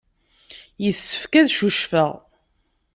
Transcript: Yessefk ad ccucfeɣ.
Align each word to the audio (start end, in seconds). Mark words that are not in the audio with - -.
Yessefk 0.83 1.33
ad 1.39 1.47
ccucfeɣ. 1.53 2.11